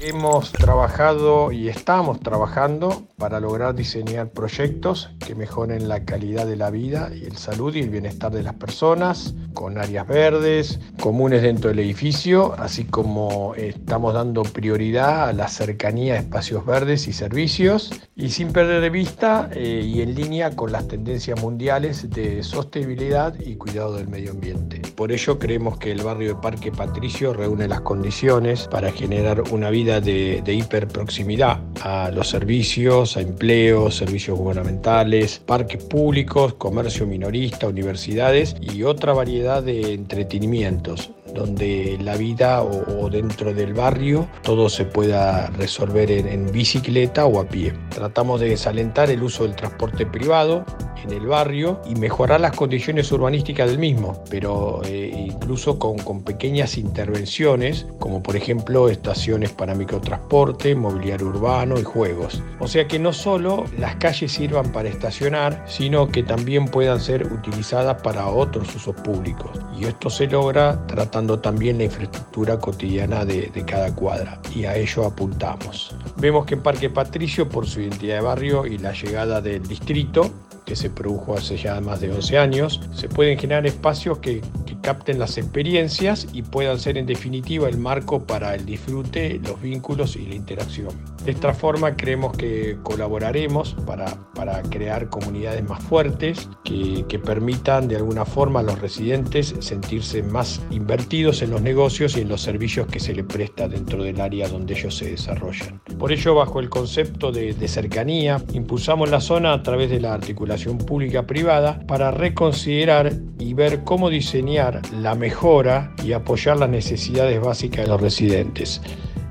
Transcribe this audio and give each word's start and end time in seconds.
Hemos 0.00 0.52
trabajado 0.52 1.50
y 1.50 1.68
estamos 1.68 2.20
trabajando 2.20 3.08
para 3.16 3.40
lograr 3.40 3.74
diseñar 3.74 4.30
proyectos 4.30 5.10
que 5.18 5.34
mejoren 5.34 5.88
la 5.88 6.04
calidad 6.04 6.46
de 6.46 6.54
la 6.54 6.70
vida 6.70 7.10
y 7.12 7.24
el 7.24 7.36
salud 7.36 7.74
y 7.74 7.80
el 7.80 7.90
bienestar 7.90 8.30
de 8.30 8.44
las 8.44 8.54
personas, 8.54 9.34
con 9.54 9.76
áreas 9.76 10.06
verdes, 10.06 10.78
comunes 11.00 11.42
dentro 11.42 11.70
del 11.70 11.80
edificio, 11.80 12.54
así 12.58 12.84
como 12.84 13.56
estamos 13.56 14.14
dando 14.14 14.44
prioridad 14.44 15.30
a 15.30 15.32
la 15.32 15.48
cercanía 15.48 16.14
a 16.14 16.18
espacios 16.18 16.64
verdes 16.64 17.08
y 17.08 17.12
servicios, 17.12 17.90
y 18.14 18.30
sin 18.30 18.52
perder 18.52 18.80
de 18.80 18.90
vista 18.90 19.50
eh, 19.52 19.82
y 19.84 20.00
en 20.00 20.14
línea 20.14 20.54
con 20.54 20.70
las 20.70 20.86
tendencias 20.86 21.42
mundiales 21.42 22.08
de 22.10 22.44
sostenibilidad 22.44 23.34
y 23.40 23.56
cuidado 23.56 23.96
del 23.96 24.06
medio 24.06 24.30
ambiente. 24.30 24.80
Por 24.94 25.10
ello 25.10 25.40
creemos 25.40 25.76
que 25.78 25.90
el 25.90 26.02
barrio 26.02 26.36
de 26.36 26.40
Parque 26.40 26.70
Patricio 26.70 27.32
reúne 27.32 27.66
las 27.66 27.80
condiciones 27.80 28.68
para 28.68 28.92
generar 28.92 29.42
una 29.50 29.70
vida 29.70 29.87
de, 29.88 30.54
hiperproximidad 30.54 31.60
a 31.82 32.10
los 32.10 32.28
servicios, 32.28 33.16
a 33.16 33.22
empleos, 33.22 33.96
servicios 33.96 34.38
gubernamentales, 34.38 35.40
parques 35.44 35.82
públicos, 35.82 36.54
comercio 36.54 37.06
minorista, 37.06 37.68
universidades 37.68 38.54
y 38.60 38.82
otra 38.82 39.14
variedad 39.14 39.62
de 39.62 39.94
entretenimientos 39.94 41.10
donde 41.34 41.98
la 42.00 42.16
vida 42.16 42.62
o, 42.62 43.08
dentro 43.10 43.54
del 43.54 43.74
barrio 43.74 44.28
todo 44.42 44.68
se 44.68 44.84
pueda 44.84 45.48
resolver 45.50 46.10
en, 46.10 46.50
bicicleta 46.52 47.26
o 47.26 47.40
a 47.40 47.46
pie. 47.46 47.74
Tratamos 47.90 48.40
de 48.40 48.50
desalentar 48.50 49.10
el 49.10 49.22
uso 49.22 49.44
del 49.44 49.54
transporte 49.54 50.06
privado 50.06 50.64
en 51.04 51.12
el 51.12 51.26
barrio 51.26 51.80
y 51.88 51.94
mejorar 51.94 52.40
las 52.40 52.54
condiciones 52.56 53.10
urbanísticas 53.12 53.68
del 53.68 53.78
mismo, 53.78 54.22
pero 54.30 54.80
eh, 54.84 55.12
incluso 55.28 55.78
con, 55.78 55.98
con, 55.98 56.22
pequeñas 56.22 56.76
intervenciones, 56.76 57.86
como 57.98 58.22
por 58.22 58.36
ejemplo 58.36 58.88
estaciones 58.88 59.50
para 59.52 59.74
microtransporte, 59.74 60.74
mobiliario 60.74 61.28
urbano 61.28 61.78
y 61.78 61.84
juegos. 61.84 62.42
O 62.60 62.68
sea 62.68 62.86
que 62.88 62.98
no 62.98 63.12
solo 63.12 63.64
las 63.78 63.96
calles 63.96 64.32
sirvan 64.32 64.72
para 64.72 64.88
estacionar, 64.88 65.64
sino 65.66 66.08
que 66.08 66.22
también 66.22 66.66
puedan 66.66 67.00
ser 67.00 67.32
utilizadas 67.32 68.02
para 68.02 68.26
otros 68.28 68.74
usos 68.74 68.94
públicos. 68.96 69.50
Y 69.78 69.84
esto 69.84 70.10
se 70.10 70.26
logra 70.26 70.86
tratando 70.86 71.38
también 71.38 71.78
la 71.78 71.84
infraestructura 71.84 72.58
cotidiana 72.58 73.24
de, 73.24 73.50
de, 73.54 73.64
cada 73.64 73.94
cuadra 73.94 74.40
y 74.54 74.64
a 74.64 74.76
ello 74.76 75.06
apuntamos. 75.06 75.94
Vemos 76.16 76.46
que 76.46 76.54
en 76.54 76.62
Parque 76.62 76.90
Patricio, 76.90 77.48
por 77.48 77.66
su 77.66 77.80
identidad 77.80 78.16
de 78.16 78.20
barrio 78.22 78.66
y 78.66 78.78
la 78.78 78.92
llegada 78.92 79.40
del 79.40 79.66
distrito, 79.66 80.30
que 80.68 80.76
se 80.76 80.90
produjo 80.90 81.34
hace 81.34 81.56
ya 81.56 81.80
más 81.80 82.02
de 82.02 82.12
11 82.12 82.36
años, 82.36 82.78
se 82.94 83.08
pueden 83.08 83.38
generar 83.38 83.66
espacios 83.66 84.18
que, 84.18 84.42
capten 84.88 85.18
las 85.18 85.36
experiencias 85.36 86.26
y 86.32 86.40
puedan 86.40 86.78
ser 86.78 86.96
en 86.96 87.04
definitiva 87.04 87.68
el 87.68 87.76
marco 87.76 88.26
para 88.26 88.54
el 88.54 88.64
disfrute, 88.64 89.38
los 89.44 89.60
vínculos 89.60 90.16
y 90.16 90.24
la 90.24 90.34
interacción. 90.34 90.88
De 91.26 91.32
esta 91.32 91.52
forma 91.52 91.94
creemos 91.94 92.34
que 92.34 92.78
colaboraremos 92.82 93.76
para, 93.84 94.06
para 94.34 94.62
crear 94.62 95.10
comunidades 95.10 95.62
más 95.62 95.84
fuertes 95.84 96.48
que, 96.64 97.04
que 97.06 97.18
permitan 97.18 97.86
de 97.86 97.96
alguna 97.96 98.24
forma 98.24 98.60
a 98.60 98.62
los 98.62 98.80
residentes 98.80 99.54
sentirse 99.58 100.22
más 100.22 100.62
invertidos 100.70 101.42
en 101.42 101.50
los 101.50 101.60
negocios 101.60 102.16
y 102.16 102.22
en 102.22 102.30
los 102.30 102.40
servicios 102.40 102.86
que 102.86 102.98
se 102.98 103.12
les 103.12 103.26
presta 103.26 103.68
dentro 103.68 104.02
del 104.02 104.22
área 104.22 104.48
donde 104.48 104.72
ellos 104.72 104.96
se 104.96 105.10
desarrollan. 105.10 105.82
Por 105.98 106.12
ello, 106.12 106.34
bajo 106.34 106.60
el 106.60 106.70
concepto 106.70 107.30
de, 107.30 107.52
de 107.52 107.68
cercanía, 107.68 108.42
impulsamos 108.54 109.10
la 109.10 109.20
zona 109.20 109.52
a 109.52 109.62
través 109.62 109.90
de 109.90 110.00
la 110.00 110.14
articulación 110.14 110.78
pública-privada 110.78 111.80
para 111.86 112.10
reconsiderar 112.10 113.12
y 113.38 113.52
ver 113.52 113.84
cómo 113.84 114.08
diseñar 114.08 114.77
la 114.92 115.14
mejora 115.14 115.92
y 116.04 116.12
apoyar 116.12 116.56
las 116.56 116.68
necesidades 116.68 117.40
básicas 117.40 117.84
de 117.84 117.90
los 117.90 118.00
residentes. 118.00 118.80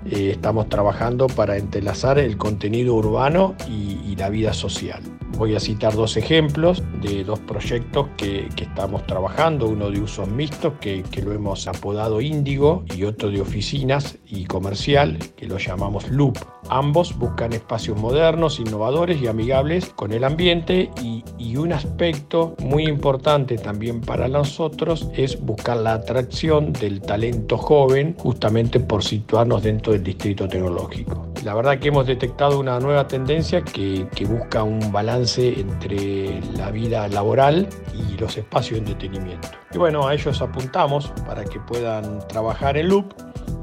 Eh, 0.09 0.31
estamos 0.31 0.69
trabajando 0.69 1.27
para 1.27 1.57
entrelazar 1.57 2.17
el 2.17 2.37
contenido 2.37 2.95
urbano 2.95 3.55
y, 3.69 3.97
la 4.17 4.29
vida 4.29 4.51
social. 4.51 5.03
Voy 5.37 5.53
a 5.53 5.59
citar 5.59 5.93
dos 5.93 6.17
ejemplos 6.17 6.81
de 7.03 7.23
dos 7.23 7.37
proyectos 7.37 8.07
que, 8.17 8.49
que 8.55 8.63
estamos 8.63 9.05
trabajando, 9.05 9.67
uno 9.67 9.91
de 9.91 10.01
usos 10.01 10.27
mixtos 10.27 10.73
que, 10.81 11.03
que, 11.03 11.21
lo 11.21 11.33
hemos 11.33 11.67
apodado 11.67 12.19
Índigo 12.19 12.83
y 12.95 13.03
otro 13.03 13.29
de 13.29 13.41
oficinas 13.41 14.17
y 14.25 14.45
comercial 14.45 15.19
que 15.35 15.45
lo 15.45 15.59
llamamos 15.59 16.09
Loop. 16.09 16.39
Ambos 16.69 17.15
buscan 17.15 17.53
espacios 17.53 17.95
modernos, 18.01 18.59
innovadores 18.59 19.21
y 19.21 19.27
amigables 19.27 19.85
con 19.95 20.13
el 20.13 20.23
ambiente 20.23 20.89
y, 21.03 21.23
y 21.37 21.57
un 21.57 21.73
aspecto 21.73 22.55
muy 22.59 22.87
importante 22.87 23.57
también 23.57 24.01
para 24.01 24.27
nosotros 24.27 25.07
es 25.13 25.39
buscar 25.39 25.77
la 25.77 25.93
atracción 25.93 26.73
del 26.73 27.01
talento 27.01 27.57
joven 27.57 28.15
justamente 28.17 28.79
por 28.79 29.03
situarnos 29.03 29.61
dentro 29.61 29.93
distrito 30.03 30.47
tecnológico. 30.47 31.27
La 31.43 31.53
verdad 31.53 31.79
que 31.79 31.89
hemos 31.89 32.07
detectado 32.07 32.59
una 32.59 32.79
nueva 32.79 33.07
tendencia 33.07 33.61
que, 33.61 34.07
que 34.13 34.25
busca 34.25 34.63
un 34.63 34.91
balance 34.91 35.59
entre 35.59 36.41
la 36.57 36.71
vida 36.71 37.07
laboral 37.07 37.67
y 37.93 38.17
los 38.17 38.37
espacios 38.37 38.81
de 38.81 38.91
entretenimiento. 38.91 39.49
Y 39.73 39.77
bueno, 39.77 40.07
a 40.07 40.13
ellos 40.13 40.41
apuntamos 40.41 41.13
para 41.25 41.43
que 41.43 41.59
puedan 41.59 42.27
trabajar 42.27 42.77
en 42.77 42.89
Loop 42.89 43.13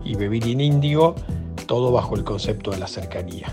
y 0.05 0.17
vivir 0.17 0.47
en 0.49 0.61
Índigo, 0.61 1.15
todo 1.67 1.93
bajo 1.93 2.15
el 2.15 2.25
concepto 2.25 2.71
de 2.71 2.79
la 2.79 2.87
cercanía. 2.87 3.51